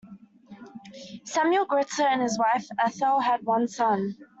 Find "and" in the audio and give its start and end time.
2.07-2.23